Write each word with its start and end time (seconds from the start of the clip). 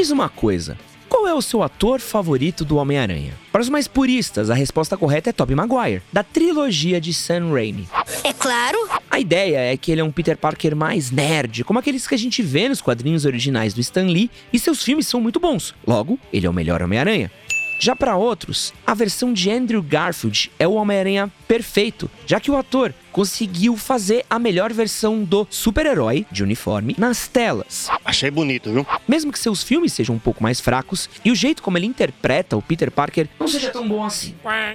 diz 0.00 0.10
uma 0.10 0.30
coisa: 0.30 0.78
qual 1.10 1.28
é 1.28 1.34
o 1.34 1.42
seu 1.42 1.62
ator 1.62 2.00
favorito 2.00 2.64
do 2.64 2.76
Homem-Aranha? 2.76 3.34
Para 3.52 3.60
os 3.60 3.68
mais 3.68 3.86
puristas, 3.86 4.48
a 4.48 4.54
resposta 4.54 4.96
correta 4.96 5.28
é 5.28 5.32
Tobey 5.32 5.54
Maguire, 5.54 6.02
da 6.10 6.22
trilogia 6.22 6.98
de 6.98 7.12
Sam 7.12 7.52
Raimi. 7.52 7.86
É 8.24 8.32
claro. 8.32 8.78
A 9.10 9.20
ideia 9.20 9.58
é 9.58 9.76
que 9.76 9.92
ele 9.92 10.00
é 10.00 10.04
um 10.04 10.10
Peter 10.10 10.38
Parker 10.38 10.74
mais 10.74 11.10
nerd, 11.10 11.64
como 11.64 11.78
aqueles 11.78 12.06
que 12.06 12.14
a 12.14 12.18
gente 12.18 12.40
vê 12.42 12.68
nos 12.68 12.80
quadrinhos 12.80 13.26
originais 13.26 13.74
do 13.74 13.80
Stan 13.82 14.06
Lee, 14.06 14.30
e 14.50 14.58
seus 14.58 14.82
filmes 14.82 15.06
são 15.06 15.20
muito 15.20 15.38
bons. 15.38 15.74
Logo, 15.86 16.18
ele 16.32 16.46
é 16.46 16.50
o 16.50 16.54
melhor 16.54 16.80
Homem-Aranha. 16.80 17.30
Já 17.80 17.96
para 17.96 18.14
outros, 18.14 18.74
a 18.86 18.92
versão 18.92 19.32
de 19.32 19.50
Andrew 19.50 19.82
Garfield 19.82 20.52
é 20.58 20.68
o 20.68 20.74
Homem-Aranha 20.74 21.32
perfeito, 21.48 22.10
já 22.26 22.38
que 22.38 22.50
o 22.50 22.56
ator 22.58 22.92
conseguiu 23.10 23.74
fazer 23.74 24.22
a 24.28 24.38
melhor 24.38 24.70
versão 24.70 25.24
do 25.24 25.46
super-herói 25.48 26.26
de 26.30 26.42
uniforme 26.42 26.94
nas 26.98 27.26
telas. 27.26 27.88
Achei 28.04 28.30
bonito, 28.30 28.70
viu? 28.70 28.86
Mesmo 29.08 29.32
que 29.32 29.38
seus 29.38 29.62
filmes 29.62 29.94
sejam 29.94 30.14
um 30.14 30.18
pouco 30.18 30.42
mais 30.42 30.60
fracos 30.60 31.08
e 31.24 31.30
o 31.30 31.34
jeito 31.34 31.62
como 31.62 31.78
ele 31.78 31.86
interpreta 31.86 32.54
o 32.54 32.60
Peter 32.60 32.90
Parker 32.90 33.26
não 33.40 33.48
seja 33.48 33.70
tão 33.70 33.88
bom 33.88 34.04
assim. 34.04 34.34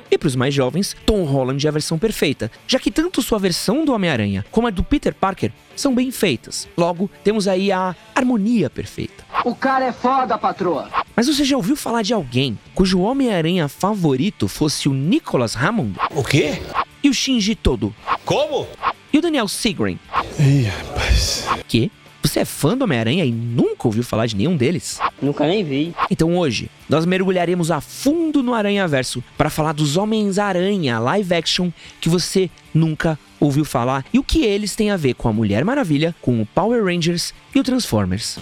E 0.10 0.18
para 0.18 0.28
os 0.28 0.36
mais 0.36 0.56
jovens, 0.56 0.96
Tom 1.06 1.26
Holland 1.26 1.64
é 1.64 1.70
a 1.70 1.74
versão 1.74 2.00
perfeita, 2.00 2.52
já 2.68 2.80
que 2.80 2.90
tanto 2.90 3.22
sua 3.22 3.38
versão 3.38 3.86
do 3.86 3.94
Homem-Aranha 3.94 4.44
como 4.50 4.66
a 4.66 4.72
do 4.72 4.84
Peter 4.84 5.14
Parker 5.14 5.52
são 5.76 5.94
bem 5.94 6.10
feitas. 6.10 6.68
Logo, 6.76 7.08
temos 7.24 7.48
aí 7.48 7.72
a 7.72 7.96
harmonia 8.16 8.68
perfeita. 8.68 9.24
O 9.44 9.54
cara 9.54 9.86
é 9.86 9.92
foda, 9.92 10.40
patroa. 10.40 10.90
Mas 11.16 11.28
você 11.28 11.46
já 11.46 11.56
ouviu 11.56 11.76
falar 11.76 12.02
de 12.02 12.14
alguém 12.14 12.60
cujo 12.74 13.00
Homem-Aranha 13.00 13.70
favorito 13.70 14.48
fosse 14.48 14.90
o 14.90 14.94
Nicholas 14.94 15.56
Hammond? 15.56 15.96
O 16.12 16.24
quê? 16.24 16.62
E 17.02 17.10
o 17.10 17.14
Shinji 17.14 17.56
Todo? 17.56 17.96
Como? 18.26 18.68
E 19.14 19.18
o 19.18 19.22
Daniel 19.22 19.48
Sigrin? 19.48 19.98
Ih, 20.38 20.64
rapaz. 20.64 21.48
Que? 21.68 21.90
Você 22.22 22.40
é 22.40 22.46
fã 22.46 22.76
do 22.76 22.84
Homem-Aranha 22.84 23.24
e 23.24 23.32
nunca 23.32 23.88
ouviu 23.88 24.04
falar 24.04 24.26
de 24.26 24.36
nenhum 24.36 24.58
deles? 24.58 25.00
Nunca 25.22 25.48
nem 25.48 25.64
vi. 25.64 25.94
Então 26.10 26.36
hoje, 26.38 26.70
nós 26.90 27.06
mergulharemos 27.06 27.72
a 27.72 27.80
fundo 27.80 28.44
no 28.44 28.54
Aranha-Verso 28.54 29.24
para 29.38 29.50
falar 29.50 29.74
dos 29.74 29.96
Homens-Aranha 29.96 31.00
live 31.00 31.34
action 31.34 31.72
que 32.02 32.10
você 32.10 32.50
nunca 32.74 33.18
ouviu 33.40 33.64
falar 33.64 34.04
e 34.12 34.20
o 34.20 34.24
que 34.24 34.44
eles 34.44 34.76
têm 34.76 34.90
a 34.90 34.98
ver 34.98 35.14
com 35.14 35.30
a 35.30 35.34
Mulher 35.34 35.64
Maravilha, 35.64 36.14
com 36.22 36.42
o 36.42 36.46
Power 36.46 36.84
Rangers 36.84 37.34
e 37.54 37.60
o 37.60 37.64
Transformers. 37.64 38.40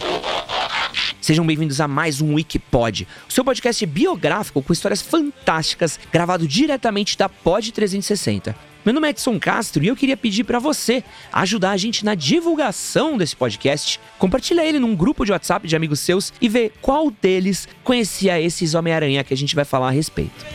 Sejam 1.23 1.45
bem-vindos 1.45 1.79
a 1.79 1.87
mais 1.87 2.19
um 2.19 2.33
Wikipod, 2.33 3.07
o 3.29 3.31
seu 3.31 3.45
podcast 3.45 3.85
biográfico 3.85 4.61
com 4.61 4.73
histórias 4.73 5.01
fantásticas, 5.01 5.97
gravado 6.11 6.45
diretamente 6.45 7.17
da 7.17 7.29
Pod 7.29 7.71
360. 7.71 8.53
Meu 8.83 8.93
nome 8.93 9.07
é 9.07 9.11
Edson 9.11 9.39
Castro 9.39 9.81
e 9.81 9.87
eu 9.87 9.95
queria 9.95 10.17
pedir 10.17 10.43
para 10.43 10.59
você 10.59 11.01
ajudar 11.31 11.71
a 11.71 11.77
gente 11.77 12.03
na 12.03 12.13
divulgação 12.13 13.17
desse 13.17 13.37
podcast. 13.37 14.01
Compartilha 14.19 14.65
ele 14.65 14.79
num 14.79 14.93
grupo 14.93 15.23
de 15.23 15.31
WhatsApp 15.31 15.65
de 15.65 15.77
amigos 15.77 16.01
seus 16.01 16.33
e 16.41 16.49
vê 16.49 16.69
qual 16.81 17.09
deles 17.09 17.69
conhecia 17.85 18.41
esses 18.41 18.73
Homem-Aranha 18.73 19.23
que 19.23 19.33
a 19.33 19.37
gente 19.37 19.55
vai 19.55 19.63
falar 19.63 19.87
a 19.87 19.91
respeito. 19.91 20.45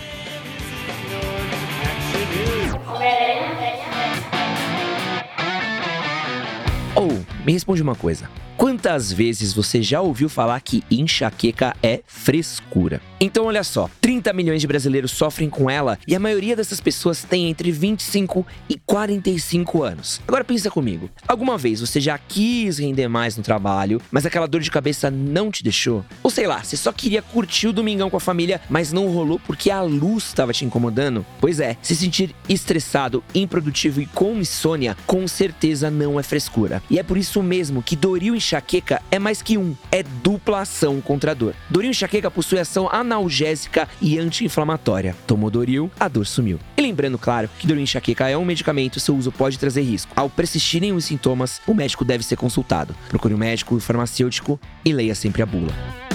Ou, 6.94 7.24
me 7.46 7.54
responde 7.54 7.80
uma 7.80 7.94
coisa. 7.94 8.28
Quantas 8.58 9.12
vezes 9.12 9.52
você 9.52 9.80
já 9.80 10.00
ouviu 10.00 10.28
falar 10.28 10.60
que 10.60 10.82
enxaqueca 10.90 11.76
é 11.80 12.00
frescura? 12.04 13.00
Então 13.20 13.46
olha 13.46 13.62
só, 13.62 13.88
30 14.00 14.32
milhões 14.32 14.60
de 14.60 14.66
brasileiros 14.66 15.12
sofrem 15.12 15.48
com 15.48 15.70
ela 15.70 15.96
e 16.08 16.14
a 16.14 16.18
maioria 16.18 16.56
dessas 16.56 16.80
pessoas 16.80 17.22
tem 17.22 17.48
entre 17.48 17.70
25 17.70 18.44
e 18.68 18.76
45 18.76 19.82
anos. 19.84 20.20
Agora 20.26 20.42
pensa 20.42 20.70
comigo, 20.72 21.08
alguma 21.26 21.56
vez 21.56 21.80
você 21.80 22.00
já 22.00 22.18
quis 22.18 22.78
render 22.78 23.06
mais 23.06 23.36
no 23.36 23.44
trabalho, 23.44 24.00
mas 24.10 24.26
aquela 24.26 24.48
dor 24.48 24.60
de 24.60 24.72
cabeça 24.72 25.08
não 25.08 25.52
te 25.52 25.62
deixou? 25.62 26.04
Ou 26.20 26.30
sei 26.30 26.48
lá, 26.48 26.60
você 26.62 26.76
só 26.76 26.90
queria 26.90 27.22
curtir 27.22 27.68
o 27.68 27.72
domingão 27.72 28.10
com 28.10 28.16
a 28.16 28.20
família, 28.20 28.60
mas 28.68 28.92
não 28.92 29.06
rolou 29.06 29.38
porque 29.38 29.70
a 29.70 29.82
luz 29.82 30.24
estava 30.24 30.52
te 30.52 30.64
incomodando? 30.64 31.24
Pois 31.40 31.60
é, 31.60 31.76
se 31.80 31.94
sentir 31.94 32.34
estressado, 32.48 33.22
improdutivo 33.32 34.00
e 34.00 34.06
com 34.06 34.34
insônia, 34.34 34.96
com 35.06 35.28
certeza 35.28 35.92
não 35.92 36.18
é 36.18 36.24
frescura. 36.24 36.82
E 36.90 36.98
é 36.98 37.04
por 37.04 37.16
isso 37.16 37.40
mesmo 37.40 37.84
que 37.84 37.94
Doril 37.94 38.34
enxaqueca 38.48 39.02
é 39.10 39.18
mais 39.18 39.42
que 39.42 39.58
um, 39.58 39.76
é 39.92 40.02
dupla 40.02 40.60
ação 40.60 41.00
contra 41.00 41.32
a 41.32 41.34
dor. 41.34 41.54
Doril 41.68 41.90
enxaqueca 41.90 42.30
possui 42.30 42.58
ação 42.58 42.88
analgésica 42.90 43.86
e 44.00 44.18
anti-inflamatória. 44.18 45.14
Tomou 45.26 45.50
Doril, 45.50 45.90
a 46.00 46.08
dor 46.08 46.26
sumiu. 46.26 46.58
E 46.76 46.80
lembrando, 46.80 47.18
claro, 47.18 47.50
que 47.58 47.66
Doril 47.66 47.82
enxaqueca 47.82 48.28
é 48.28 48.36
um 48.36 48.44
medicamento, 48.44 49.00
seu 49.00 49.14
uso 49.14 49.30
pode 49.30 49.58
trazer 49.58 49.82
risco. 49.82 50.12
Ao 50.16 50.30
persistirem 50.30 50.92
os 50.92 51.04
sintomas, 51.04 51.60
o 51.66 51.74
médico 51.74 52.04
deve 52.04 52.24
ser 52.24 52.36
consultado. 52.36 52.94
Procure 53.08 53.34
um 53.34 53.38
médico, 53.38 53.74
um 53.74 53.80
farmacêutico 53.80 54.58
e 54.84 54.92
leia 54.92 55.14
sempre 55.14 55.42
a 55.42 55.46
bula. 55.46 56.07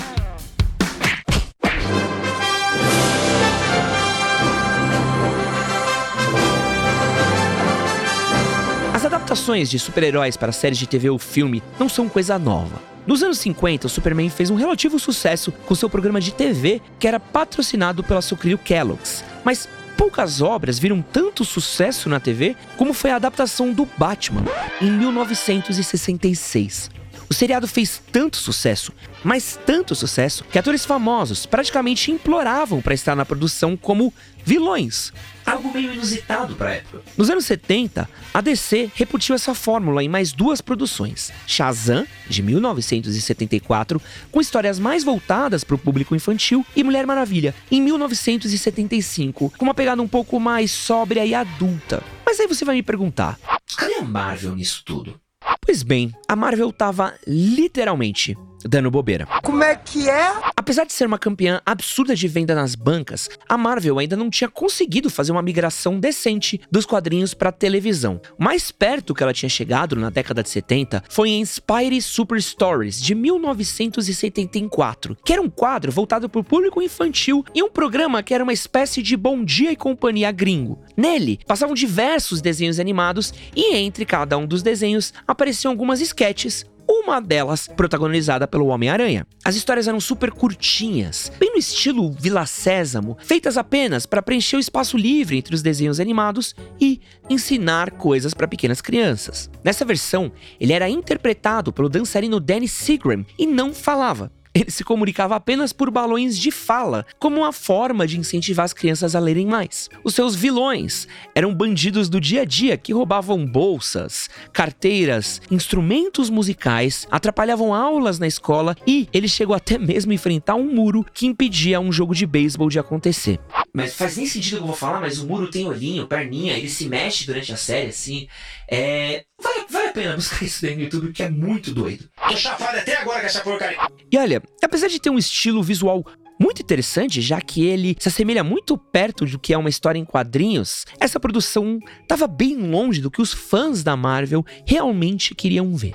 Adaptações 9.33 9.67
de 9.67 9.79
super-heróis 9.79 10.38
para 10.38 10.51
séries 10.51 10.77
de 10.77 10.85
TV 10.85 11.09
ou 11.09 11.17
filme 11.17 11.63
não 11.79 11.89
são 11.89 12.07
coisa 12.07 12.38
nova. 12.38 12.79
Nos 13.07 13.23
anos 13.23 13.39
50, 13.39 13.88
o 13.88 13.89
Superman 13.89 14.29
fez 14.29 14.51
um 14.51 14.55
relativo 14.55 14.99
sucesso 14.99 15.51
com 15.51 15.73
seu 15.73 15.89
programa 15.89 16.21
de 16.21 16.31
TV 16.31 16.79
que 16.99 17.07
era 17.07 17.19
patrocinado 17.19 18.03
pela 18.03 18.21
sucrilho 18.21 18.59
Kellogg's. 18.59 19.23
Mas 19.44 19.67
poucas 19.97 20.39
obras 20.39 20.77
viram 20.77 21.01
tanto 21.01 21.44
sucesso 21.44 22.07
na 22.07 22.19
TV 22.19 22.55
como 22.77 22.94
foi 22.94 23.09
a 23.09 23.16
adaptação 23.16 23.73
do 23.73 23.89
Batman 23.97 24.44
em 24.79 24.91
1966. 24.91 26.91
O 27.33 27.35
seriado 27.35 27.67
fez 27.67 27.99
tanto 28.11 28.38
sucesso, 28.38 28.94
mas 29.23 29.59
tanto 29.66 29.95
sucesso, 29.95 30.44
que 30.51 30.59
atores 30.59 30.85
famosos 30.85 31.47
praticamente 31.47 32.11
imploravam 32.11 32.79
para 32.79 32.94
estar 32.94 33.16
na 33.16 33.25
produção 33.25 33.75
como 33.75 34.13
vilões. 34.45 35.11
Algo 35.44 35.73
meio 35.73 35.94
inusitado 35.94 36.55
para 36.55 36.75
época. 36.75 37.01
Nos 37.17 37.31
anos 37.31 37.45
70, 37.45 38.07
a 38.31 38.39
DC 38.39 38.91
repetiu 38.94 39.33
essa 39.33 39.55
fórmula 39.55 40.03
em 40.03 40.07
mais 40.07 40.31
duas 40.31 40.61
produções: 40.61 41.33
Shazam, 41.47 42.05
de 42.29 42.44
1974, 42.44 44.00
com 44.31 44.39
histórias 44.39 44.77
mais 44.77 45.03
voltadas 45.03 45.63
para 45.63 45.73
o 45.73 45.79
público 45.79 46.15
infantil, 46.15 46.63
e 46.75 46.83
Mulher 46.83 47.07
Maravilha, 47.07 47.55
em 47.71 47.81
1975, 47.81 49.51
com 49.57 49.65
uma 49.65 49.73
pegada 49.73 50.03
um 50.03 50.07
pouco 50.07 50.39
mais 50.39 50.69
sóbria 50.69 51.25
e 51.25 51.33
adulta. 51.33 52.03
Mas 52.23 52.39
aí 52.39 52.45
você 52.45 52.63
vai 52.63 52.75
me 52.75 52.83
perguntar: 52.83 53.39
cadê 53.75 53.95
a 53.95 54.03
Marvel 54.03 54.55
nisso 54.55 54.83
tudo? 54.85 55.22
Pois 55.66 55.81
bem, 55.81 56.12
a 56.28 56.35
Marvel 56.35 56.72
tava 56.74 57.13
literalmente 57.25 58.38
dando 58.66 58.91
bobeira. 58.91 59.25
Como 59.41 59.63
é 59.63 59.75
que 59.75 60.09
é? 60.09 60.31
Apesar 60.63 60.85
de 60.85 60.94
ser 60.94 61.06
uma 61.06 61.19
campeã 61.19 61.62
absurda 61.66 62.16
de 62.16 62.25
venda 62.25 62.56
nas 62.56 62.74
bancas, 62.74 63.29
a 63.50 63.57
Marvel 63.57 64.00
ainda 64.00 64.16
não 64.16 64.29
tinha 64.29 64.50
conseguido 64.50 65.09
fazer 65.09 65.34
uma 65.34 65.41
migração 65.41 66.00
decente 66.00 66.62
dos 66.72 66.85
quadrinhos 66.85 67.34
para 67.34 67.51
televisão. 67.51 68.22
Mais 68.40 68.72
perto 68.72 69.13
que 69.13 69.22
ela 69.22 69.34
tinha 69.34 69.50
chegado 69.50 69.94
na 69.97 70.09
década 70.09 70.41
de 70.41 70.47
70 70.47 71.03
foi 71.09 71.31
em 71.31 71.44
Spidey 71.44 72.01
Super 72.01 72.41
Stories 72.41 73.01
de 73.01 73.13
1974, 73.13 75.18
que 75.25 75.34
era 75.34 75.41
um 75.41 75.50
quadro 75.50 75.91
voltado 75.91 76.29
para 76.29 76.40
o 76.40 76.46
público 76.46 76.81
infantil 76.81 77.44
e 77.53 77.62
um 77.62 77.69
programa 77.69 78.24
que 78.24 78.34
era 78.34 78.41
uma 78.41 78.53
espécie 78.53 79.01
de 79.01 79.18
Bom 79.18 79.44
Dia 79.44 79.74
e 79.74 79.75
Companhia 79.75 80.31
gringo. 80.31 80.81
Nele 80.95 81.41
passavam 81.45 81.75
diversos 81.75 82.40
desenhos 82.40 82.80
animados 82.80 83.34
e 83.53 83.75
entre 83.75 84.06
cada 84.06 84.38
um 84.38 84.47
dos 84.47 84.63
desenhos 84.63 85.13
apareciam 85.28 85.74
algumas 85.74 86.00
sketches 86.00 86.66
uma 86.94 87.20
delas 87.20 87.68
protagonizada 87.68 88.48
pelo 88.48 88.68
Homem-Aranha. 88.68 89.26
As 89.44 89.56
histórias 89.56 89.88
eram 89.88 90.00
super 90.00 90.31
curtinhas, 90.31 91.31
bem 91.40 91.52
no 91.52 91.58
estilo 91.58 92.12
Vila 92.12 92.45
Sésamo, 92.45 93.18
feitas 93.24 93.57
apenas 93.57 94.06
para 94.06 94.22
preencher 94.22 94.57
o 94.57 94.60
espaço 94.60 94.95
livre 94.95 95.38
entre 95.38 95.56
os 95.56 95.63
desenhos 95.63 96.00
animados 96.00 96.56
e 96.80 97.01
ensinar 97.30 97.92
coisas 97.92 98.34
para 98.34 98.48
pequenas 98.48 98.80
crianças. 98.80 99.50
Nessa 99.63 99.84
versão, 99.84 100.31
ele 100.60 100.74
era 100.74 100.88
interpretado 100.88 101.74
pelo 101.74 101.90
dançarino 101.90 102.40
Danny 102.40 102.68
Seagram 102.68 103.25
e 103.39 103.48
não 103.48 103.74
falava. 103.74 104.31
Ele 104.55 104.69
se 104.69 104.83
comunicava 104.83 105.35
apenas 105.35 105.73
por 105.73 105.89
balões 105.89 106.38
de 106.38 106.51
fala, 106.51 107.05
como 107.17 107.38
uma 107.38 107.51
forma 107.51 108.05
de 108.05 108.19
incentivar 108.19 108.65
as 108.65 108.73
crianças 108.73 109.15
a 109.15 109.19
lerem 109.19 109.47
mais. 109.47 109.89
Os 110.03 110.13
seus 110.13 110.35
vilões 110.35 111.07
eram 111.33 111.53
bandidos 111.55 112.07
do 112.07 112.21
dia 112.21 112.44
a 112.44 112.45
dia 112.45 112.77
que 112.77 112.94
roubavam 112.94 113.45
bolsas, 113.45 114.29
carteiras, 114.51 115.41
instrumentos 115.50 116.29
musicais, 116.29 117.07
atrapalhavam 117.09 117.73
aulas 117.73 118.19
na 118.19 118.27
escola 118.27 118.75
e 118.85 119.07
ele 119.11 119.27
chegou 119.27 119.55
até 119.55 119.79
mesmo 119.79 120.11
a 120.11 120.15
enfrentar 120.15 120.55
um 120.55 120.71
muro 120.71 121.03
que 121.13 121.25
impedia 121.25 121.79
um 121.79 121.91
jogo 121.91 122.13
de 122.13 122.27
beisebol 122.27 122.69
de 122.69 122.77
acontecer. 122.77 123.39
Mas 123.73 123.95
faz 123.95 124.17
nem 124.17 124.27
sentido 124.27 124.55
o 124.55 124.57
que 124.57 124.63
eu 124.63 124.67
vou 124.67 124.75
falar, 124.75 125.01
mas 125.01 125.19
o 125.19 125.25
muro 125.25 125.50
tem 125.50 125.65
olhinho, 125.65 126.05
perninha, 126.05 126.55
ele 126.55 126.69
se 126.69 126.88
mexe 126.88 127.25
durante 127.25 127.51
a 127.51 127.57
série, 127.57 127.89
assim. 127.89 128.27
É. 128.69 129.25
Vale 129.41 129.59
a 129.61 129.63
pena 129.94 130.16
buscar 130.16 130.44
isso 130.44 130.62
daí 130.62 130.75
no 130.75 130.81
YouTube, 130.84 131.13
que 131.13 131.24
é 131.24 131.30
muito 131.30 131.72
doido. 131.74 132.10
Tô 132.28 132.36
chapado 132.36 132.78
até 132.78 132.98
agora 132.98 133.22
com 133.22 133.25
essa 133.28 133.42
porcaria. 133.42 133.78
E 134.12 134.18
olha, 134.18 134.42
apesar 134.63 134.88
de 134.88 135.00
ter 135.00 135.10
um 135.10 135.18
estilo 135.18 135.62
visual 135.62 136.04
muito 136.40 136.62
interessante, 136.62 137.22
já 137.22 137.40
que 137.40 137.63
ele 137.66 137.95
se 138.00 138.10
assemelha 138.10 138.44
muito 138.44 138.78
perto 138.78 139.25
do 139.25 139.40
que 139.40 139.54
é 139.54 139.57
uma 139.57 139.69
história 139.69 140.00
em 140.00 140.06
quadrinhos, 140.06 140.86
essa 141.00 141.19
produção 141.19 141.80
estava 142.01 142.28
bem 142.28 142.57
longe 142.57 143.00
do 143.00 143.12
que 143.12 143.22
os 143.22 143.31
fãs 143.31 143.84
da 143.84 143.95
Marvel 143.95 144.44
realmente 144.68 145.36
queriam 145.36 145.75
ver. 145.75 145.94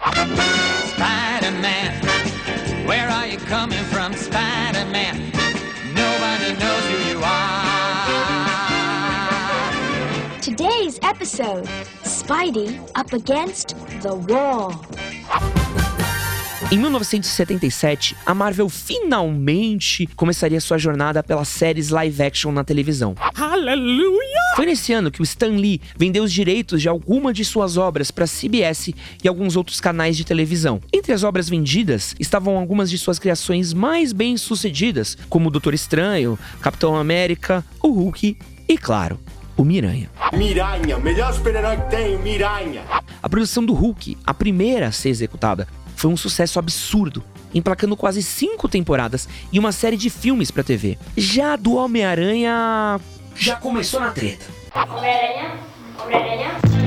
Spider-Man, 0.95 1.93
where 2.87 3.11
are 3.11 3.31
you 3.31 3.39
coming 3.49 3.85
from, 3.91 4.13
Spider-Man. 4.15 5.33
Nobody 5.95 6.53
knows 6.59 6.85
who 6.87 7.11
you 7.11 7.25
are. 7.25 7.59
Today's 10.41 10.99
episode 11.03 11.69
Spidey 12.29 12.79
up 12.95 13.17
against 13.17 13.75
the 14.03 14.13
wall. 14.31 14.71
Em 16.71 16.77
1977, 16.77 18.15
a 18.27 18.35
Marvel 18.35 18.69
finalmente 18.69 20.07
começaria 20.15 20.61
sua 20.61 20.77
jornada 20.77 21.23
pelas 21.23 21.49
séries 21.49 21.89
live 21.89 22.23
action 22.23 22.53
na 22.53 22.63
televisão. 22.63 23.15
Aleluia! 23.35 24.43
Foi 24.55 24.67
nesse 24.67 24.93
ano 24.93 25.11
que 25.11 25.23
o 25.23 25.25
Stan 25.25 25.57
Lee 25.57 25.81
vendeu 25.97 26.23
os 26.23 26.31
direitos 26.31 26.83
de 26.83 26.89
alguma 26.91 27.33
de 27.33 27.47
suas 27.47 27.79
obras 27.79 28.11
para 28.11 28.27
CBS 28.27 28.93
e 29.25 29.27
alguns 29.27 29.57
outros 29.57 29.81
canais 29.81 30.15
de 30.15 30.23
televisão. 30.27 30.83
Entre 30.93 31.15
as 31.15 31.23
obras 31.23 31.49
vendidas 31.49 32.15
estavam 32.21 32.59
algumas 32.59 32.91
de 32.91 32.99
suas 32.99 33.19
criações 33.19 33.73
mais 33.73 34.13
bem-sucedidas, 34.13 35.17
como 35.31 35.49
o 35.49 35.51
Doutor 35.51 35.73
Estranho, 35.73 36.39
Capitão 36.61 36.95
América, 36.95 37.65
o 37.83 37.89
Hulk 37.89 38.37
e, 38.69 38.77
claro, 38.77 39.19
o 39.59 39.65
Miranha. 39.65 40.09
Miranha, 40.33 40.99
melhor 40.99 41.35
super-herói 41.35 41.77
que 41.77 41.91
tem, 41.91 42.17
Miranha. 42.19 42.83
A 43.21 43.29
produção 43.29 43.65
do 43.65 43.75
Hulk, 43.75 44.17
a 44.25 44.33
primeira 44.33 44.87
a 44.87 44.93
ser 44.93 45.09
executada, 45.09 45.67
foi 45.97 46.11
um 46.11 46.17
sucesso 46.17 46.61
absurdo, 46.61 47.25
emplacando 47.53 47.97
quase 47.97 48.23
cinco 48.23 48.69
temporadas 48.69 49.29
e 49.53 49.59
uma 49.59 49.73
série 49.73 49.97
de 49.97 50.09
filmes 50.09 50.53
para 50.53 50.63
TV. 50.63 50.97
Já 51.17 51.57
do 51.57 51.75
Homem-Aranha. 51.75 53.01
Já 53.35 53.57
começou 53.57 53.99
na 53.99 54.13
treta. 54.13 54.47
Homem-Aranha? 54.75 55.57
Homem-Aranha? 56.01 56.78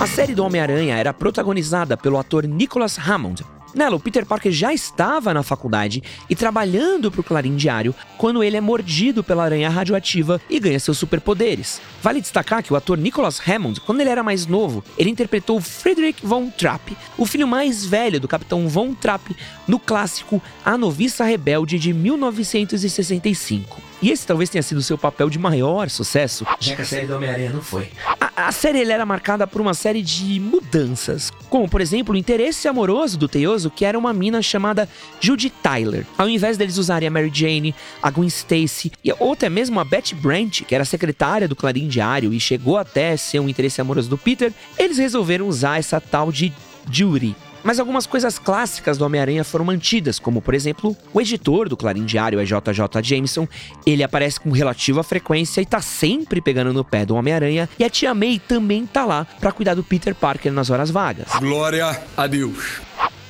A 0.00 0.06
série 0.06 0.34
do 0.34 0.42
Homem-Aranha 0.42 0.96
era 0.96 1.12
protagonizada 1.12 1.94
pelo 1.94 2.16
ator 2.16 2.44
Nicholas 2.44 2.96
Hammond. 2.98 3.44
Nela, 3.74 3.96
o 3.96 4.00
Peter 4.00 4.24
Parker 4.24 4.50
já 4.50 4.72
estava 4.72 5.34
na 5.34 5.42
faculdade 5.42 6.02
e 6.28 6.34
trabalhando 6.34 7.10
para 7.10 7.20
o 7.20 7.24
Clarim 7.24 7.54
Diário 7.54 7.94
quando 8.16 8.42
ele 8.42 8.56
é 8.56 8.62
mordido 8.62 9.22
pela 9.22 9.44
aranha 9.44 9.68
radioativa 9.68 10.40
e 10.48 10.58
ganha 10.58 10.80
seus 10.80 10.96
superpoderes. 10.96 11.82
Vale 12.02 12.22
destacar 12.22 12.62
que 12.62 12.72
o 12.72 12.76
ator 12.76 12.96
Nicholas 12.96 13.46
Hammond, 13.46 13.82
quando 13.82 14.00
ele 14.00 14.08
era 14.08 14.22
mais 14.22 14.46
novo, 14.46 14.82
ele 14.96 15.10
interpretou 15.10 15.60
Frederick 15.60 16.26
Von 16.26 16.48
Trapp, 16.48 16.96
o 17.18 17.26
filho 17.26 17.46
mais 17.46 17.84
velho 17.84 18.18
do 18.18 18.26
Capitão 18.26 18.66
Von 18.68 18.94
Trapp, 18.94 19.36
no 19.68 19.78
clássico 19.78 20.42
A 20.64 20.78
Noviça 20.78 21.24
Rebelde 21.24 21.78
de 21.78 21.92
1965. 21.92 23.89
E 24.02 24.10
esse 24.10 24.26
talvez 24.26 24.48
tenha 24.48 24.62
sido 24.62 24.80
seu 24.82 24.96
papel 24.96 25.28
de 25.28 25.38
maior 25.38 25.90
sucesso, 25.90 26.46
Já 26.58 26.74
que 26.74 26.82
a 26.82 26.84
série 26.84 27.06
do 27.06 27.16
Homem-Aranha 27.16 27.50
não 27.50 27.60
foi. 27.60 27.88
a, 28.18 28.48
a 28.48 28.52
série 28.52 28.82
era 28.90 29.04
marcada 29.04 29.46
por 29.46 29.60
uma 29.60 29.74
série 29.74 30.02
de 30.02 30.40
mudanças, 30.40 31.30
como 31.50 31.68
por 31.68 31.80
exemplo 31.82 32.14
o 32.14 32.16
interesse 32.18 32.66
amoroso 32.66 33.18
do 33.18 33.28
Teioso, 33.28 33.70
que 33.70 33.84
era 33.84 33.98
uma 33.98 34.12
mina 34.14 34.40
chamada 34.40 34.88
Judy 35.20 35.50
Tyler. 35.50 36.06
Ao 36.16 36.28
invés 36.28 36.56
deles 36.56 36.78
usarem 36.78 37.08
a 37.08 37.10
Mary 37.10 37.30
Jane, 37.32 37.74
a 38.02 38.10
Gwen 38.10 38.28
Stacy 38.28 38.90
e 39.04 39.12
ou 39.18 39.32
até 39.34 39.50
mesmo 39.50 39.78
a 39.78 39.84
Betty 39.84 40.14
Brant, 40.14 40.62
que 40.62 40.74
era 40.74 40.84
secretária 40.84 41.46
do 41.46 41.54
Clarim 41.56 41.86
Diário 41.86 42.32
e 42.32 42.40
chegou 42.40 42.78
até 42.78 43.16
ser 43.16 43.40
um 43.40 43.48
interesse 43.48 43.80
amoroso 43.80 44.08
do 44.08 44.16
Peter, 44.16 44.52
eles 44.78 44.96
resolveram 44.96 45.46
usar 45.46 45.78
essa 45.78 46.00
tal 46.00 46.32
de 46.32 46.52
Judy. 46.90 47.36
Mas 47.62 47.78
algumas 47.78 48.06
coisas 48.06 48.38
clássicas 48.38 48.96
do 48.96 49.04
Homem-Aranha 49.04 49.44
foram 49.44 49.64
mantidas, 49.64 50.18
como 50.18 50.40
por 50.40 50.54
exemplo, 50.54 50.96
o 51.12 51.20
editor 51.20 51.68
do 51.68 51.76
Clarim 51.76 52.04
Diário 52.04 52.40
é 52.40 52.44
JJ 52.44 53.02
Jameson. 53.02 53.46
Ele 53.86 54.02
aparece 54.02 54.40
com 54.40 54.50
relativa 54.50 55.02
frequência 55.02 55.60
e 55.60 55.66
tá 55.66 55.80
sempre 55.80 56.40
pegando 56.40 56.72
no 56.72 56.84
pé 56.84 57.04
do 57.04 57.14
Homem-Aranha. 57.14 57.68
E 57.78 57.84
a 57.84 57.90
tia 57.90 58.14
May 58.14 58.38
também 58.38 58.86
tá 58.86 59.04
lá 59.04 59.26
pra 59.40 59.52
cuidar 59.52 59.74
do 59.74 59.84
Peter 59.84 60.14
Parker 60.14 60.52
nas 60.52 60.70
horas 60.70 60.90
vagas. 60.90 61.28
Glória 61.38 62.00
a 62.16 62.26
Deus. 62.26 62.80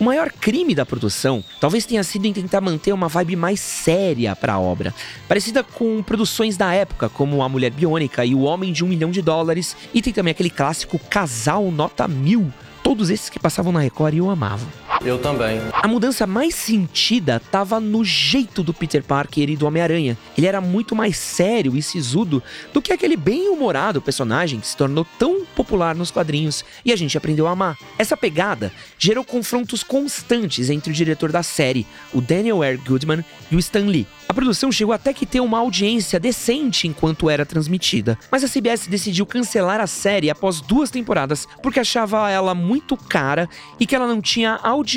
O 0.00 0.04
maior 0.04 0.32
crime 0.32 0.74
da 0.74 0.86
produção 0.86 1.44
talvez 1.60 1.84
tenha 1.84 2.02
sido 2.02 2.24
em 2.24 2.32
tentar 2.32 2.62
manter 2.62 2.90
uma 2.90 3.06
vibe 3.06 3.36
mais 3.36 3.60
séria 3.60 4.34
para 4.34 4.54
a 4.54 4.58
obra, 4.58 4.94
parecida 5.28 5.62
com 5.62 6.02
produções 6.02 6.56
da 6.56 6.72
época, 6.72 7.10
como 7.10 7.42
A 7.42 7.48
Mulher 7.50 7.70
Biônica 7.70 8.24
e 8.24 8.34
O 8.34 8.40
Homem 8.40 8.72
de 8.72 8.82
um 8.82 8.88
Milhão 8.88 9.10
de 9.10 9.20
Dólares, 9.20 9.76
e 9.92 10.00
tem 10.00 10.10
também 10.10 10.30
aquele 10.30 10.48
clássico 10.48 10.98
Casal 10.98 11.70
Nota 11.70 12.08
Mil. 12.08 12.50
Todos 12.90 13.08
esses 13.08 13.30
que 13.30 13.38
passavam 13.38 13.70
na 13.70 13.78
Record 13.78 14.14
e 14.14 14.18
eu 14.18 14.28
amava. 14.28 14.66
Eu 15.02 15.18
também. 15.18 15.58
A 15.72 15.88
mudança 15.88 16.26
mais 16.26 16.54
sentida 16.54 17.40
estava 17.42 17.80
no 17.80 18.04
jeito 18.04 18.62
do 18.62 18.74
Peter 18.74 19.02
Parker 19.02 19.48
e 19.48 19.56
do 19.56 19.66
Homem-Aranha. 19.66 20.16
Ele 20.36 20.46
era 20.46 20.60
muito 20.60 20.94
mais 20.94 21.16
sério 21.16 21.74
e 21.74 21.80
sisudo 21.80 22.42
do 22.70 22.82
que 22.82 22.92
aquele 22.92 23.16
bem-humorado 23.16 24.02
personagem 24.02 24.60
que 24.60 24.66
se 24.66 24.76
tornou 24.76 25.06
tão 25.18 25.46
popular 25.56 25.94
nos 25.94 26.10
quadrinhos 26.10 26.62
e 26.84 26.92
a 26.92 26.96
gente 26.96 27.16
aprendeu 27.16 27.46
a 27.46 27.52
amar. 27.52 27.78
Essa 27.98 28.14
pegada 28.14 28.70
gerou 28.98 29.24
confrontos 29.24 29.82
constantes 29.82 30.68
entre 30.68 30.90
o 30.92 30.94
diretor 30.94 31.32
da 31.32 31.42
série, 31.42 31.86
o 32.12 32.20
Daniel 32.20 32.62
R. 32.62 32.76
Goodman, 32.76 33.24
e 33.50 33.56
o 33.56 33.58
Stan 33.58 33.86
Lee. 33.86 34.06
A 34.28 34.34
produção 34.34 34.70
chegou 34.70 34.94
até 34.94 35.12
que 35.12 35.26
ter 35.26 35.40
uma 35.40 35.58
audiência 35.58 36.20
decente 36.20 36.86
enquanto 36.86 37.28
era 37.28 37.44
transmitida, 37.44 38.16
mas 38.30 38.44
a 38.44 38.48
CBS 38.48 38.86
decidiu 38.86 39.26
cancelar 39.26 39.80
a 39.80 39.88
série 39.88 40.30
após 40.30 40.60
duas 40.60 40.88
temporadas 40.88 41.48
porque 41.60 41.80
achava 41.80 42.30
ela 42.30 42.54
muito 42.54 42.96
cara 42.96 43.48
e 43.80 43.86
que 43.86 43.96
ela 43.96 44.06
não 44.06 44.20
tinha 44.20 44.60
audiência 44.62 44.89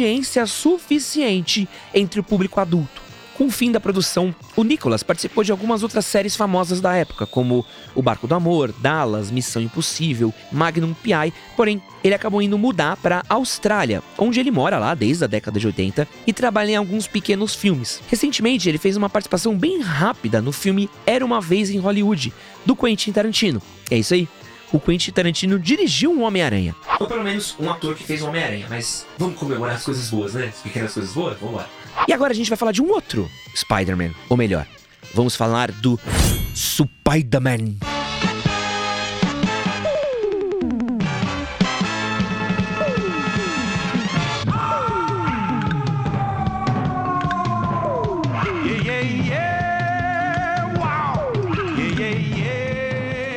suficiente 0.46 1.68
entre 1.94 2.20
o 2.20 2.24
público 2.24 2.60
adulto. 2.60 3.04
Com 3.36 3.48
o 3.48 3.52
fim 3.52 3.72
da 3.72 3.80
produção, 3.80 4.34
o 4.56 4.64
Nicholas 4.64 5.02
participou 5.02 5.44
de 5.44 5.52
algumas 5.52 5.82
outras 5.82 6.06
séries 6.06 6.36
famosas 6.36 6.80
da 6.80 6.96
época, 6.96 7.26
como 7.26 7.66
O 7.96 8.02
Barco 8.02 8.28
do 8.28 8.36
Amor, 8.36 8.72
Dallas, 8.80 9.32
Missão 9.32 9.60
Impossível, 9.62 10.32
Magnum 10.52 10.94
P.I., 10.94 11.34
porém, 11.58 11.82
ele 12.04 12.14
acabou 12.14 12.44
indo 12.44 12.60
mudar 12.60 12.96
para 12.98 13.24
Austrália, 13.28 14.04
onde 14.20 14.40
ele 14.40 14.52
mora 14.52 14.78
lá 14.78 14.94
desde 14.94 15.24
a 15.24 15.28
década 15.28 15.60
de 15.60 15.66
80 15.66 16.08
e 16.28 16.34
trabalha 16.34 16.72
em 16.72 16.76
alguns 16.76 17.08
pequenos 17.08 17.56
filmes. 17.56 18.02
Recentemente, 18.08 18.70
ele 18.70 18.78
fez 18.78 18.96
uma 18.96 19.10
participação 19.10 19.58
bem 19.58 19.82
rápida 19.82 20.40
no 20.40 20.52
filme 20.52 20.88
Era 21.04 21.26
Uma 21.26 21.42
Vez 21.42 21.72
em 21.72 21.80
Hollywood, 21.80 22.32
do 22.64 22.76
Quentin 22.76 23.12
Tarantino. 23.12 23.62
É 23.90 23.98
isso 23.98 24.14
aí. 24.14 24.28
O 24.74 24.80
Quentin 24.80 25.12
Tarantino 25.12 25.60
dirigiu 25.60 26.12
um 26.12 26.24
Homem-Aranha. 26.24 26.76
Ou 27.00 27.06
pelo 27.06 27.24
menos 27.24 27.56
um 27.60 27.70
ator 27.70 27.94
que 27.94 28.04
fez 28.04 28.24
o 28.24 28.28
Homem-Aranha, 28.28 28.66
mas 28.68 29.06
vamos 29.20 29.38
comemorar 29.38 29.76
as 29.76 29.84
coisas 29.84 30.10
boas, 30.10 30.34
né? 30.34 30.48
As 30.48 30.62
pequenas 30.62 30.92
coisas 30.92 31.14
boas? 31.14 31.38
Vamos 31.40 31.58
lá. 31.58 31.70
E 32.08 32.12
agora 32.12 32.34
a 32.34 32.36
gente 32.36 32.50
vai 32.50 32.58
falar 32.58 32.72
de 32.72 32.82
um 32.82 32.90
outro 32.90 33.30
Spider-Man, 33.56 34.10
ou 34.28 34.36
melhor, 34.36 34.66
vamos 35.14 35.36
falar 35.36 35.72
do 35.72 36.00
Spider-Man. 36.56 37.93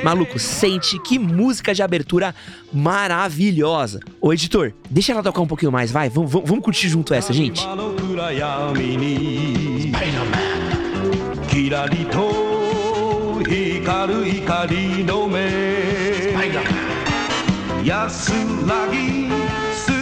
Maluco, 0.06 0.38
sente 0.38 1.00
que 1.00 1.18
música 1.18 1.74
de 1.74 1.82
abertura 1.82 2.32
maravilhosa. 2.72 3.98
Ô, 4.20 4.32
editor, 4.32 4.72
deixa 4.88 5.10
ela 5.10 5.20
tocar 5.20 5.40
um 5.40 5.48
pouquinho 5.48 5.72
mais, 5.72 5.90
vai. 5.90 6.08
Vamos 6.08 6.30
vamo, 6.30 6.46
vamo 6.46 6.62
curtir 6.62 6.88
junto 6.88 7.12
essa, 7.12 7.32
gente. 7.32 7.66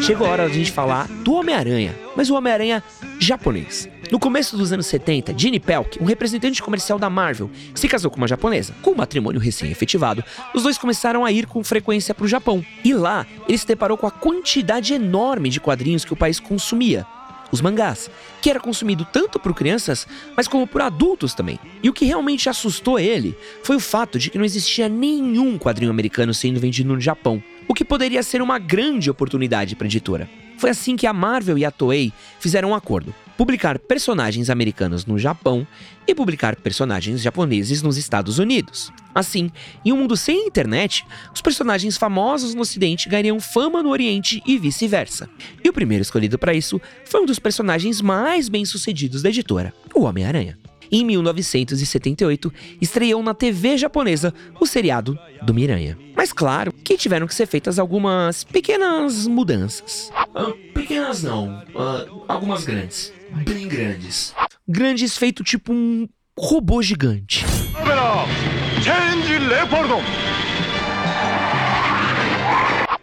Chegou 0.02 0.26
a 0.26 0.30
hora 0.30 0.44
de 0.44 0.52
a 0.52 0.54
gente 0.54 0.70
falar 0.70 1.08
do 1.08 1.32
Homem-Aranha, 1.32 1.94
mas 2.14 2.28
o 2.28 2.34
Homem-Aranha 2.34 2.82
japonês. 3.18 3.88
No 4.14 4.21
começo 4.21 4.56
dos 4.56 4.73
anos 4.73 4.87
70, 4.87 5.37
Gene 5.37 5.59
Pelk, 5.59 6.00
um 6.00 6.04
representante 6.04 6.62
comercial 6.62 7.00
da 7.00 7.11
Marvel, 7.11 7.50
se 7.75 7.88
casou 7.88 8.09
com 8.09 8.16
uma 8.16 8.28
japonesa. 8.28 8.73
Com 8.80 8.92
o 8.92 8.97
matrimônio 8.97 9.40
recém-efetivado, 9.40 10.23
os 10.54 10.62
dois 10.62 10.78
começaram 10.78 11.25
a 11.25 11.33
ir 11.33 11.47
com 11.47 11.64
frequência 11.64 12.14
para 12.14 12.25
o 12.25 12.28
Japão. 12.28 12.64
E 12.85 12.94
lá, 12.94 13.26
ele 13.49 13.59
se 13.59 13.66
deparou 13.66 13.99
com 13.99 14.06
a 14.06 14.12
quantidade 14.12 14.94
enorme 14.94 15.50
de 15.50 15.59
quadrinhos 15.59 16.04
que 16.04 16.12
o 16.12 16.16
país 16.16 16.38
consumia. 16.38 17.04
Os 17.50 17.61
mangás, 17.61 18.09
que 18.40 18.49
era 18.49 18.61
consumido 18.61 19.04
tanto 19.04 19.40
por 19.40 19.52
crianças, 19.52 20.06
mas 20.37 20.47
como 20.47 20.64
por 20.64 20.83
adultos 20.83 21.35
também. 21.35 21.59
E 21.83 21.90
o 21.90 21.92
que 21.92 22.04
realmente 22.04 22.49
assustou 22.49 23.00
ele 23.00 23.37
foi 23.64 23.75
o 23.75 23.80
fato 23.80 24.16
de 24.16 24.30
que 24.30 24.38
não 24.38 24.44
existia 24.44 24.88
nenhum 24.88 25.59
quadrinho 25.59 25.90
americano 25.90 26.33
sendo 26.33 26.61
vendido 26.61 26.94
no 26.94 27.00
Japão, 27.00 27.42
o 27.66 27.75
que 27.75 27.85
poderia 27.85 28.23
ser 28.23 28.40
uma 28.40 28.61
grande 28.61 29.11
oportunidade 29.11 29.75
para 29.75 29.87
a 29.87 29.88
editora. 29.88 30.30
Foi 30.56 30.71
assim 30.71 30.94
que 30.94 31.04
a 31.04 31.12
Marvel 31.12 31.59
e 31.59 31.64
a 31.64 31.71
Toei 31.73 32.12
fizeram 32.38 32.71
um 32.71 32.75
acordo: 32.76 33.12
publicar 33.36 33.78
personagens 33.78 34.50
americanos 34.50 35.06
no 35.06 35.18
Japão 35.18 35.66
e 36.06 36.14
publicar 36.14 36.56
personagens 36.56 37.20
japoneses 37.20 37.82
nos 37.82 37.96
Estados 37.96 38.38
Unidos. 38.38 38.92
Assim, 39.14 39.50
em 39.84 39.92
um 39.92 39.96
mundo 39.96 40.16
sem 40.16 40.46
internet, 40.46 41.04
os 41.32 41.40
personagens 41.40 41.96
famosos 41.96 42.54
no 42.54 42.62
Ocidente 42.62 43.08
ganhariam 43.08 43.40
fama 43.40 43.82
no 43.82 43.90
Oriente 43.90 44.42
e 44.46 44.58
vice-versa. 44.58 45.28
E 45.62 45.68
o 45.68 45.72
primeiro 45.72 46.02
escolhido 46.02 46.38
para 46.38 46.54
isso 46.54 46.80
foi 47.04 47.22
um 47.22 47.26
dos 47.26 47.38
personagens 47.38 48.00
mais 48.00 48.48
bem-sucedidos 48.48 49.22
da 49.22 49.28
editora, 49.28 49.72
o 49.94 50.02
Homem-Aranha. 50.02 50.63
E 50.90 51.00
em 51.00 51.04
1978, 51.04 52.52
estreou 52.80 53.22
na 53.22 53.34
TV 53.34 53.76
japonesa 53.76 54.32
o 54.60 54.66
seriado 54.66 55.18
do 55.42 55.54
Miranha. 55.54 55.98
Mas 56.16 56.32
claro 56.32 56.72
que 56.72 56.96
tiveram 56.96 57.26
que 57.26 57.34
ser 57.34 57.46
feitas 57.46 57.78
algumas 57.78 58.44
pequenas 58.44 59.26
mudanças. 59.26 60.10
Ah, 60.34 60.52
pequenas 60.72 61.22
não, 61.22 61.62
ah, 61.76 62.06
algumas 62.28 62.64
grandes. 62.64 63.12
Bem 63.44 63.68
grandes. 63.68 64.34
Grandes 64.66 65.16
feito 65.16 65.42
tipo 65.42 65.72
um 65.72 66.08
robô 66.38 66.82
gigante. 66.82 67.44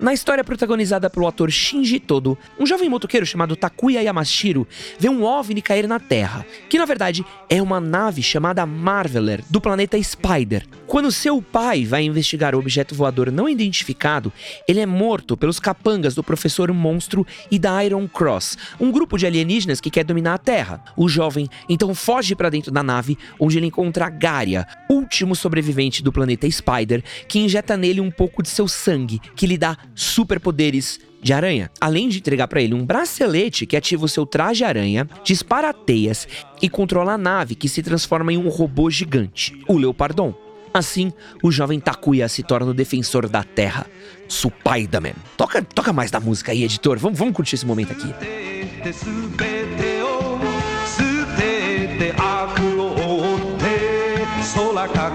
Na 0.01 0.15
história 0.15 0.43
protagonizada 0.43 1.11
pelo 1.11 1.27
ator 1.27 1.51
Shinji 1.51 1.99
Todo, 1.99 2.35
um 2.59 2.65
jovem 2.65 2.89
motoqueiro 2.89 3.23
chamado 3.23 3.55
Takuya 3.55 4.01
Yamashiro 4.01 4.67
vê 4.97 5.07
um 5.07 5.23
OVNI 5.23 5.61
cair 5.61 5.87
na 5.87 5.99
Terra, 5.99 6.43
que 6.67 6.79
na 6.79 6.85
verdade 6.85 7.23
é 7.47 7.61
uma 7.61 7.79
nave 7.79 8.23
chamada 8.23 8.65
Marveler, 8.65 9.43
do 9.47 9.61
planeta 9.61 10.01
Spider. 10.01 10.65
Quando 10.87 11.11
seu 11.11 11.39
pai 11.39 11.85
vai 11.85 12.01
investigar 12.01 12.55
o 12.55 12.57
objeto 12.57 12.95
voador 12.95 13.31
não 13.31 13.47
identificado, 13.47 14.33
ele 14.67 14.79
é 14.79 14.87
morto 14.87 15.37
pelos 15.37 15.59
capangas 15.59 16.15
do 16.15 16.23
Professor 16.23 16.73
Monstro 16.73 17.25
e 17.51 17.59
da 17.59 17.85
Iron 17.85 18.07
Cross, 18.07 18.57
um 18.79 18.91
grupo 18.91 19.19
de 19.19 19.27
alienígenas 19.27 19.79
que 19.79 19.91
quer 19.91 20.03
dominar 20.03 20.33
a 20.33 20.39
Terra. 20.39 20.83
O 20.97 21.07
jovem 21.07 21.47
então 21.69 21.93
foge 21.93 22.35
para 22.35 22.49
dentro 22.49 22.71
da 22.71 22.81
nave, 22.81 23.19
onde 23.39 23.59
ele 23.59 23.67
encontra 23.67 24.09
Garia, 24.09 24.65
último 24.89 25.35
sobrevivente 25.35 26.01
do 26.01 26.11
planeta 26.11 26.49
Spider, 26.49 27.03
que 27.27 27.37
injeta 27.37 27.77
nele 27.77 28.01
um 28.01 28.09
pouco 28.09 28.41
de 28.41 28.49
seu 28.49 28.67
sangue, 28.67 29.21
que 29.35 29.45
lhe 29.45 29.59
dá 29.59 29.77
superpoderes 29.95 30.99
de 31.21 31.33
aranha, 31.33 31.69
além 31.79 32.09
de 32.09 32.17
entregar 32.17 32.47
para 32.47 32.61
ele 32.61 32.73
um 32.73 32.85
bracelete 32.85 33.65
que 33.65 33.77
ativa 33.77 34.05
o 34.05 34.09
seu 34.09 34.25
traje 34.25 34.63
aranha, 34.63 35.07
dispara 35.23 35.73
teias 35.73 36.27
e 36.61 36.69
controla 36.69 37.13
a 37.13 37.17
nave 37.17 37.55
que 37.55 37.69
se 37.69 37.83
transforma 37.83 38.33
em 38.33 38.37
um 38.37 38.49
robô 38.49 38.89
gigante, 38.89 39.57
o 39.67 39.77
Leopardon. 39.77 40.33
Assim, 40.73 41.11
o 41.43 41.51
jovem 41.51 41.79
Takuya 41.79 42.29
se 42.29 42.43
torna 42.43 42.71
o 42.71 42.73
defensor 42.73 43.27
da 43.27 43.43
Terra, 43.43 43.85
Spider-Man. 44.29 45.13
Toca, 45.35 45.61
toca 45.61 45.91
mais 45.91 46.09
da 46.09 46.19
música 46.19 46.53
aí, 46.53 46.63
editor. 46.63 46.97
Vamos, 46.97 47.19
vamos 47.19 47.35
curtir 47.35 47.55
esse 47.55 47.65
momento 47.65 47.91
aqui. 47.91 48.07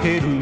て 0.07 0.36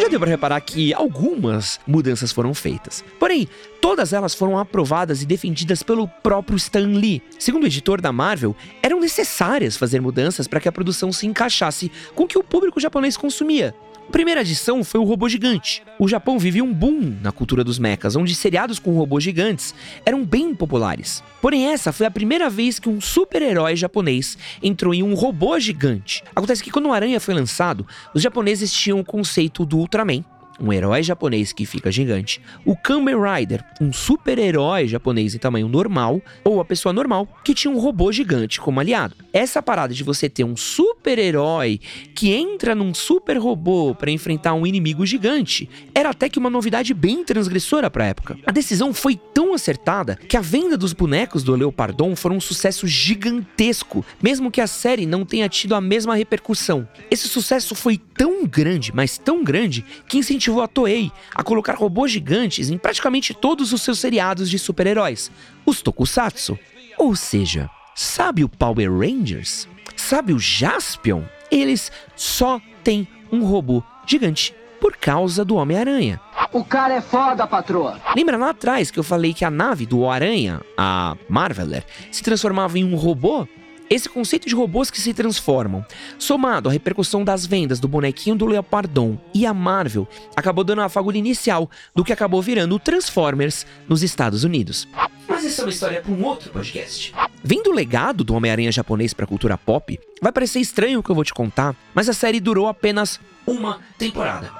Já 0.00 0.08
deu 0.08 0.20
para 0.20 0.30
reparar 0.30 0.60
que 0.60 0.94
algumas 0.94 1.80
mudanças 1.86 2.30
foram 2.30 2.54
feitas. 2.54 3.04
Porém, 3.18 3.48
todas 3.80 4.12
elas 4.12 4.32
foram 4.34 4.56
aprovadas 4.56 5.20
e 5.20 5.26
defendidas 5.26 5.82
pelo 5.82 6.06
próprio 6.06 6.56
Stan 6.56 6.86
Lee. 6.86 7.20
Segundo 7.38 7.64
o 7.64 7.66
editor 7.66 8.00
da 8.00 8.12
Marvel, 8.12 8.54
eram 8.80 9.00
necessárias 9.00 9.76
fazer 9.76 10.00
mudanças 10.00 10.46
para 10.46 10.60
que 10.60 10.68
a 10.68 10.72
produção 10.72 11.10
se 11.10 11.26
encaixasse 11.26 11.90
com 12.14 12.24
o 12.24 12.28
que 12.28 12.38
o 12.38 12.44
público 12.44 12.80
japonês 12.80 13.16
consumia. 13.16 13.74
A 14.08 14.10
primeira 14.10 14.40
adição 14.40 14.82
foi 14.82 14.98
o 14.98 15.04
robô 15.04 15.28
gigante. 15.28 15.82
O 15.98 16.08
Japão 16.08 16.38
vivia 16.38 16.64
um 16.64 16.72
boom 16.72 17.18
na 17.20 17.30
cultura 17.30 17.62
dos 17.62 17.78
mechas, 17.78 18.16
onde 18.16 18.34
seriados 18.34 18.78
com 18.78 18.96
robôs 18.96 19.22
gigantes 19.22 19.74
eram 20.04 20.24
bem 20.24 20.54
populares. 20.54 21.22
Porém, 21.42 21.66
essa 21.66 21.92
foi 21.92 22.06
a 22.06 22.10
primeira 22.10 22.48
vez 22.48 22.78
que 22.78 22.88
um 22.88 23.02
super-herói 23.02 23.76
japonês 23.76 24.38
entrou 24.62 24.94
em 24.94 25.02
um 25.02 25.12
robô 25.12 25.60
gigante. 25.60 26.24
Acontece 26.34 26.64
que 26.64 26.70
quando 26.70 26.86
o 26.86 26.92
Aranha 26.92 27.20
foi 27.20 27.34
lançado, 27.34 27.86
os 28.14 28.22
japoneses 28.22 28.72
tinham 28.72 28.98
o 28.98 29.04
conceito 29.04 29.66
do 29.66 29.76
Ultraman, 29.76 30.24
um 30.60 30.72
herói 30.72 31.02
japonês 31.02 31.52
que 31.52 31.64
fica 31.64 31.90
gigante, 31.90 32.40
o 32.64 32.76
Kamen 32.76 33.16
Rider, 33.16 33.64
um 33.80 33.92
super-herói 33.92 34.88
japonês 34.88 35.34
em 35.34 35.38
tamanho 35.38 35.68
normal, 35.68 36.20
ou 36.44 36.60
a 36.60 36.64
pessoa 36.64 36.92
normal 36.92 37.28
que 37.44 37.54
tinha 37.54 37.72
um 37.72 37.78
robô 37.78 38.10
gigante 38.10 38.60
como 38.60 38.80
aliado. 38.80 39.14
Essa 39.32 39.62
parada 39.62 39.94
de 39.94 40.02
você 40.02 40.28
ter 40.28 40.44
um 40.44 40.56
super-herói 40.56 41.80
que 42.14 42.32
entra 42.32 42.74
num 42.74 42.92
super 42.92 43.38
robô 43.38 43.94
para 43.94 44.10
enfrentar 44.10 44.54
um 44.54 44.66
inimigo 44.66 45.06
gigante 45.06 45.68
era 45.94 46.10
até 46.10 46.28
que 46.28 46.38
uma 46.38 46.50
novidade 46.50 46.92
bem 46.92 47.24
transgressora 47.24 47.90
para 47.90 48.04
a 48.04 48.08
época. 48.08 48.38
A 48.46 48.52
decisão 48.52 48.92
foi 48.92 49.16
tão 49.16 49.54
acertada 49.54 50.16
que 50.16 50.36
a 50.36 50.40
venda 50.40 50.76
dos 50.76 50.92
bonecos 50.92 51.42
do 51.42 51.54
Leopardon 51.54 52.16
foram 52.16 52.36
um 52.36 52.40
sucesso 52.40 52.86
gigantesco, 52.86 54.04
mesmo 54.22 54.50
que 54.50 54.60
a 54.60 54.66
série 54.66 55.06
não 55.06 55.24
tenha 55.24 55.48
tido 55.48 55.74
a 55.74 55.80
mesma 55.80 56.14
repercussão. 56.14 56.88
Esse 57.10 57.28
sucesso 57.28 57.74
foi 57.74 57.98
tão 57.98 58.46
grande, 58.46 58.92
mas 58.94 59.18
tão 59.18 59.44
grande, 59.44 59.84
que 60.08 60.18
incentivou 60.18 60.47
a 60.60 60.66
Toei 60.66 61.12
a 61.34 61.42
colocar 61.42 61.74
robôs 61.74 62.10
gigantes 62.10 62.70
em 62.70 62.78
praticamente 62.78 63.34
todos 63.34 63.72
os 63.72 63.82
seus 63.82 63.98
seriados 63.98 64.48
de 64.48 64.58
super-heróis, 64.58 65.30
os 65.66 65.82
Tokusatsu. 65.82 66.58
Ou 66.96 67.14
seja, 67.14 67.70
sabe 67.94 68.42
o 68.42 68.48
Power 68.48 68.90
Rangers? 68.90 69.68
Sabe 69.96 70.32
o 70.32 70.38
Jaspion? 70.38 71.22
Eles 71.50 71.92
só 72.16 72.60
têm 72.82 73.06
um 73.30 73.44
robô 73.44 73.82
gigante 74.06 74.54
por 74.80 74.96
causa 74.96 75.44
do 75.44 75.56
Homem-Aranha. 75.56 76.20
O 76.52 76.64
cara 76.64 76.94
é 76.94 77.00
foda, 77.00 77.46
patroa. 77.46 78.00
Lembra 78.16 78.36
lá 78.36 78.50
atrás 78.50 78.90
que 78.90 78.98
eu 78.98 79.04
falei 79.04 79.34
que 79.34 79.44
a 79.44 79.50
nave 79.50 79.84
do 79.84 80.08
Aranha, 80.08 80.60
a 80.76 81.16
Marveler, 81.28 81.84
se 82.10 82.22
transformava 82.22 82.78
em 82.78 82.84
um 82.84 82.96
robô? 82.96 83.46
Esse 83.90 84.08
conceito 84.08 84.46
de 84.46 84.54
robôs 84.54 84.90
que 84.90 85.00
se 85.00 85.14
transformam, 85.14 85.84
somado 86.18 86.68
à 86.68 86.72
repercussão 86.72 87.24
das 87.24 87.46
vendas 87.46 87.80
do 87.80 87.88
bonequinho 87.88 88.36
do 88.36 88.44
Leopardon 88.44 89.18
e 89.32 89.46
a 89.46 89.54
Marvel, 89.54 90.06
acabou 90.36 90.62
dando 90.62 90.82
a 90.82 90.88
fagulha 90.90 91.16
inicial 91.16 91.70
do 91.94 92.04
que 92.04 92.12
acabou 92.12 92.42
virando 92.42 92.74
o 92.74 92.78
Transformers 92.78 93.64
nos 93.88 94.02
Estados 94.02 94.44
Unidos. 94.44 94.86
Mas 95.26 95.42
isso 95.44 95.62
é 95.62 95.64
uma 95.64 95.70
história 95.70 96.00
para 96.02 96.12
um 96.12 96.22
outro 96.22 96.50
podcast. 96.50 97.14
Vendo 97.42 97.70
o 97.70 97.74
legado 97.74 98.22
do 98.24 98.34
Homem-Aranha 98.34 98.70
japonês 98.70 99.14
para 99.14 99.24
a 99.24 99.28
cultura 99.28 99.56
pop, 99.56 99.98
vai 100.20 100.32
parecer 100.32 100.60
estranho 100.60 100.98
o 100.98 101.02
que 101.02 101.10
eu 101.10 101.14
vou 101.14 101.24
te 101.24 101.32
contar, 101.32 101.74
mas 101.94 102.08
a 102.10 102.12
série 102.12 102.40
durou 102.40 102.66
apenas 102.68 103.18
Uma 103.46 103.80
temporada. 103.96 104.50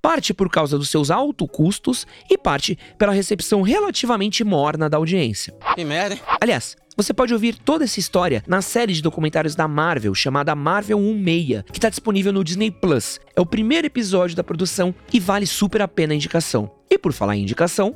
parte 0.00 0.32
por 0.32 0.48
causa 0.48 0.78
dos 0.78 0.88
seus 0.88 1.10
altos 1.10 1.48
custos 1.52 2.06
e 2.30 2.38
parte 2.38 2.78
pela 2.96 3.12
recepção 3.12 3.60
relativamente 3.60 4.42
morna 4.44 4.88
da 4.88 4.96
audiência. 4.96 5.52
Que 5.74 5.84
merda? 5.84 6.18
Aliás, 6.40 6.74
você 6.96 7.12
pode 7.12 7.34
ouvir 7.34 7.56
toda 7.56 7.84
essa 7.84 8.00
história 8.00 8.42
na 8.48 8.62
série 8.62 8.94
de 8.94 9.02
documentários 9.02 9.54
da 9.54 9.68
Marvel 9.68 10.14
chamada 10.14 10.54
Marvel 10.54 10.98
16, 10.98 11.64
que 11.70 11.78
está 11.78 11.90
disponível 11.90 12.32
no 12.32 12.42
Disney 12.42 12.70
Plus. 12.70 13.20
É 13.36 13.40
o 13.40 13.46
primeiro 13.46 13.86
episódio 13.86 14.34
da 14.34 14.42
produção 14.42 14.94
e 15.12 15.20
vale 15.20 15.46
super 15.46 15.82
a 15.82 15.88
pena 15.88 16.14
a 16.14 16.16
indicação. 16.16 16.70
E 16.90 16.96
por 16.96 17.12
falar 17.12 17.36
em 17.36 17.42
indicação. 17.42 17.94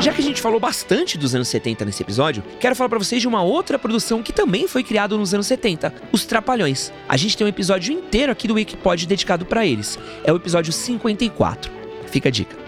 Já 0.00 0.12
que 0.12 0.20
a 0.20 0.24
gente 0.24 0.40
falou 0.40 0.58
bastante 0.58 1.18
dos 1.18 1.34
anos 1.34 1.48
70 1.48 1.84
nesse 1.84 2.02
episódio, 2.02 2.42
quero 2.58 2.74
falar 2.74 2.88
pra 2.88 2.98
vocês 2.98 3.20
de 3.20 3.28
uma 3.28 3.42
outra 3.42 3.78
produção 3.78 4.22
que 4.22 4.32
também 4.32 4.66
foi 4.66 4.82
criada 4.82 5.16
nos 5.16 5.34
anos 5.34 5.46
70, 5.46 5.92
Os 6.12 6.24
Trapalhões. 6.24 6.92
A 7.08 7.16
gente 7.16 7.36
tem 7.36 7.44
um 7.44 7.50
episódio 7.50 7.92
inteiro 7.92 8.32
aqui 8.32 8.48
do 8.48 8.54
Wikipod 8.54 9.06
dedicado 9.06 9.44
pra 9.44 9.66
eles. 9.66 9.98
É 10.24 10.32
o 10.32 10.36
episódio 10.36 10.72
54. 10.72 11.70
Fica 12.06 12.28
a 12.28 12.32
dica. 12.32 12.67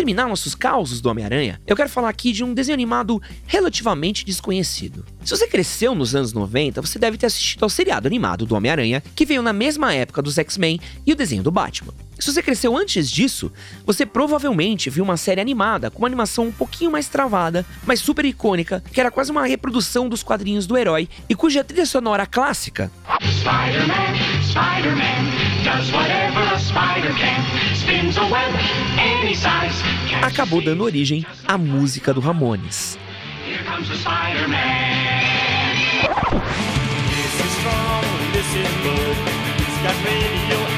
Terminar 0.00 0.26
nossos 0.26 0.54
causos 0.54 0.98
do 1.02 1.10
Homem-Aranha, 1.10 1.60
eu 1.66 1.76
quero 1.76 1.90
falar 1.90 2.08
aqui 2.08 2.32
de 2.32 2.42
um 2.42 2.54
desenho 2.54 2.72
animado 2.72 3.20
relativamente 3.46 4.24
desconhecido. 4.24 5.04
Se 5.22 5.36
você 5.36 5.46
cresceu 5.46 5.94
nos 5.94 6.14
anos 6.14 6.32
90, 6.32 6.80
você 6.80 6.98
deve 6.98 7.18
ter 7.18 7.26
assistido 7.26 7.64
ao 7.64 7.68
seriado 7.68 8.08
animado 8.08 8.46
do 8.46 8.54
Homem-Aranha, 8.54 9.02
que 9.14 9.26
veio 9.26 9.42
na 9.42 9.52
mesma 9.52 9.92
época 9.92 10.22
dos 10.22 10.38
X-Men 10.38 10.80
e 11.06 11.12
o 11.12 11.16
desenho 11.16 11.42
do 11.42 11.50
Batman. 11.50 11.92
Se 12.18 12.32
você 12.32 12.42
cresceu 12.42 12.74
antes 12.76 13.10
disso, 13.10 13.52
você 13.84 14.06
provavelmente 14.06 14.88
viu 14.88 15.04
uma 15.04 15.18
série 15.18 15.40
animada 15.40 15.90
com 15.90 15.98
uma 15.98 16.08
animação 16.08 16.46
um 16.46 16.52
pouquinho 16.52 16.90
mais 16.90 17.08
travada, 17.08 17.64
mas 17.84 18.00
super 18.00 18.24
icônica, 18.24 18.82
que 18.92 19.00
era 19.00 19.10
quase 19.10 19.30
uma 19.30 19.46
reprodução 19.46 20.08
dos 20.08 20.22
quadrinhos 20.22 20.66
do 20.66 20.78
herói 20.78 21.10
e 21.28 21.34
cuja 21.34 21.62
trilha 21.62 21.84
sonora 21.84 22.24
clássica 22.24 22.90
Spider-Man, 23.20 24.14
Spider-Man, 24.48 25.49
does 25.70 25.92
whatever 25.92 26.42
a 26.54 26.58
spider 26.58 27.12
can. 27.14 27.40
Spins 27.74 28.16
a 28.16 28.26
web 28.28 28.52
any 28.98 29.34
size. 29.34 29.82
Catches 30.08 30.26
acabou 30.26 30.60
dando 30.60 30.84
origem 30.84 31.24
à 31.46 31.56
música 31.56 32.12
do 32.12 32.20
Ramones. 32.20 32.98
Here 33.44 33.62
comes 33.64 33.88
the 33.88 33.96
Spider-Man. 33.96 35.30
This 37.10 37.34
is 37.44 37.50
strong, 37.58 38.04
this 38.32 38.50
is 38.62 38.70
good. 38.82 39.16
He's 39.58 39.78
got 39.82 39.96
radioactive 40.04 40.69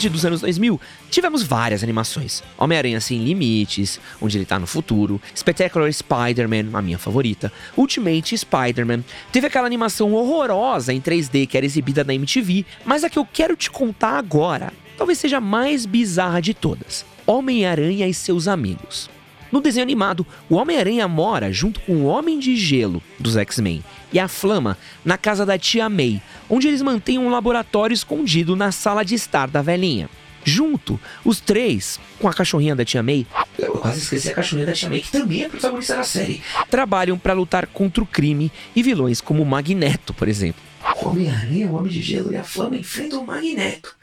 partir 0.00 0.08
dos 0.08 0.24
anos 0.24 0.40
2000, 0.40 0.80
tivemos 1.10 1.42
várias 1.42 1.82
animações. 1.82 2.42
Homem-Aranha 2.56 3.02
Sem 3.02 3.22
Limites, 3.22 4.00
onde 4.18 4.38
ele 4.38 4.46
tá 4.46 4.58
no 4.58 4.66
futuro, 4.66 5.20
Spectacular 5.36 5.92
Spider-Man, 5.92 6.70
a 6.72 6.80
minha 6.80 6.98
favorita, 6.98 7.52
Ultimate 7.76 8.38
Spider-Man, 8.38 9.04
teve 9.30 9.46
aquela 9.46 9.66
animação 9.66 10.14
horrorosa 10.14 10.94
em 10.94 11.02
3D 11.02 11.46
que 11.46 11.54
era 11.54 11.66
exibida 11.66 12.02
na 12.02 12.14
MTV, 12.14 12.64
mas 12.82 13.04
a 13.04 13.10
que 13.10 13.18
eu 13.18 13.28
quero 13.30 13.54
te 13.54 13.70
contar 13.70 14.16
agora 14.16 14.72
talvez 14.96 15.18
seja 15.18 15.36
a 15.36 15.40
mais 15.40 15.84
bizarra 15.84 16.40
de 16.40 16.54
todas. 16.54 17.04
Homem-Aranha 17.26 18.08
e 18.08 18.14
seus 18.14 18.48
amigos. 18.48 19.10
No 19.50 19.60
desenho 19.60 19.82
animado, 19.82 20.26
o 20.48 20.54
Homem-Aranha 20.56 21.08
mora 21.08 21.52
junto 21.52 21.80
com 21.80 21.92
o 21.94 22.04
Homem 22.04 22.38
de 22.38 22.54
Gelo 22.56 23.02
dos 23.18 23.36
X-Men 23.36 23.82
e 24.12 24.18
a 24.18 24.28
Flama 24.28 24.78
na 25.04 25.18
casa 25.18 25.44
da 25.44 25.58
tia 25.58 25.88
May, 25.88 26.22
onde 26.48 26.68
eles 26.68 26.82
mantêm 26.82 27.18
um 27.18 27.30
laboratório 27.30 27.94
escondido 27.94 28.54
na 28.54 28.70
sala 28.72 29.04
de 29.04 29.14
estar 29.14 29.48
da 29.48 29.60
velhinha. 29.62 30.08
Junto, 30.42 30.98
os 31.24 31.38
três, 31.40 32.00
com 32.18 32.26
a 32.26 32.32
cachorrinha 32.32 32.74
da 32.74 32.84
tia 32.84 33.02
May, 33.02 33.26
Eu 33.58 33.72
quase 33.72 33.98
esqueci 33.98 34.30
a 34.30 34.34
cachorrinha 34.34 34.66
da 34.66 34.72
Tia 34.72 34.88
May, 34.88 35.00
que 35.00 35.10
também 35.10 35.42
é 35.42 35.48
protagonista 35.48 35.96
da 35.96 36.02
série. 36.02 36.42
trabalham 36.70 37.18
para 37.18 37.34
lutar 37.34 37.66
contra 37.66 38.02
o 38.02 38.06
crime 38.06 38.50
e 38.74 38.82
vilões 38.82 39.20
como 39.20 39.44
Magneto, 39.44 40.14
por 40.14 40.28
exemplo. 40.28 40.62
O 41.02 41.08
Homem-Aranha, 41.08 41.66
o 41.66 41.74
Homem 41.74 41.92
de 41.92 42.00
Gelo 42.00 42.32
e 42.32 42.36
a 42.36 42.44
Flama 42.44 42.76
enfrentam 42.76 43.22
o 43.22 43.26
Magneto. 43.26 43.94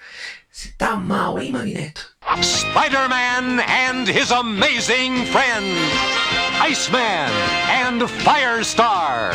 Você 0.57 0.69
tá 0.75 0.95
mal, 0.95 1.39
hein, 1.39 1.51
Magneto? 1.51 2.01
Spider-Man 2.41 3.59
and 3.59 4.09
his 4.09 4.31
amazing 4.31 5.27
friends, 5.27 5.77
Iceman 6.59 7.29
and 7.69 8.07
Firestar. 8.07 9.33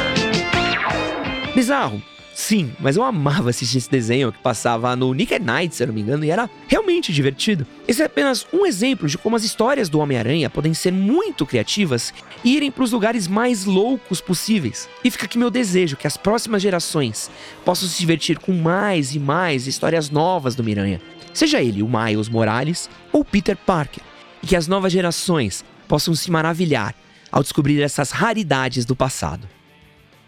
Bizarro. 1.55 2.03
Sim, 2.35 2.73
mas 2.81 2.97
eu 2.97 3.05
amava 3.05 3.51
assistir 3.51 3.79
esse 3.79 3.91
desenho 3.91 4.33
que 4.33 4.39
passava 4.39 4.97
no 4.97 5.13
Nick 5.13 5.35
at 5.35 5.43
Night, 5.43 5.75
se 5.75 5.83
eu 5.83 5.87
não 5.87 5.95
me 5.95 6.01
engano, 6.01 6.25
e 6.25 6.31
era 6.31 6.49
realmente 6.67 7.13
divertido. 7.13 7.67
Esse 7.87 8.03
é 8.03 8.07
apenas 8.07 8.47
um 8.53 8.65
exemplo 8.65 9.07
de 9.07 9.19
como 9.19 9.37
as 9.37 9.45
histórias 9.45 9.89
do 9.89 9.99
Homem-Aranha 9.99 10.49
podem 10.49 10.73
ser 10.73 10.93
muito 10.93 11.45
criativas 11.45 12.13
e 12.43 12.57
irem 12.57 12.71
para 12.71 12.85
os 12.85 12.91
lugares 12.91 13.29
mais 13.29 13.65
loucos 13.65 14.21
possíveis. 14.21 14.89
E 15.05 15.11
fica 15.11 15.27
aqui 15.27 15.39
meu 15.39 15.51
desejo 15.51 15.97
que 15.97 16.07
as 16.07 16.17
próximas 16.17 16.63
gerações 16.63 17.31
possam 17.65 17.89
se 17.89 18.01
divertir 18.01 18.39
com 18.39 18.53
mais 18.53 19.15
e 19.15 19.19
mais 19.19 19.67
histórias 19.67 20.09
novas 20.09 20.55
do 20.55 20.65
Miranha. 20.65 21.01
Seja 21.33 21.63
ele 21.63 21.83
o 21.83 21.89
Miles 21.89 22.29
Morales 22.29 22.91
ou 23.13 23.25
Peter 23.25 23.57
Parker. 23.57 24.03
E 24.43 24.47
que 24.47 24.57
as 24.57 24.67
novas 24.67 24.93
gerações 24.93 25.65
possam 25.89 26.15
se 26.15 26.31
maravilhar 26.31 26.95
ao 27.31 27.43
descobrir 27.43 27.81
essas 27.81 28.11
raridades 28.11 28.85
do 28.85 28.95
passado. 28.95 29.49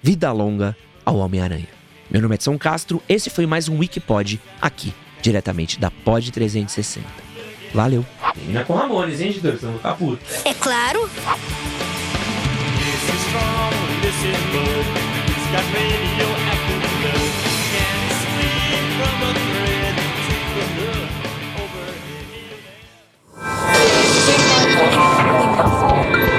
Vida 0.03 0.33
longa 0.33 0.77
ao 1.05 1.17
Homem-Aranha. 1.17 1.69
Meu 2.11 2.23
nome 2.23 2.35
é 2.35 2.37
Edson 2.37 2.59
Castro, 2.59 3.03
esse 3.09 3.29
foi 3.31 3.47
mais 3.47 3.69
um 3.69 3.79
Wikipod 3.79 4.41
aqui, 4.61 4.95
diretamente 5.21 5.81
da 5.81 5.91
Pod 5.91 6.31
360. 6.31 7.07
Valeu! 7.73 8.05
Termina 8.35 8.65
com 8.65 8.75
Ramones, 8.75 9.21
hein, 9.21 9.31
editor? 9.31 9.55
Eu 9.55 9.59
vou 9.59 9.77
ficar 9.77 9.95
puto. 9.95 10.25
É 10.45 10.55
claro. 10.55 11.09
This 11.09 11.19
is 13.09 13.21
strong, 13.27 13.75
this 14.01 14.15
is 14.25 14.39
good. 14.53 14.87
He's 15.27 15.47
got 15.51 15.65
radioactive 15.75 16.54
Wow. 26.05 26.34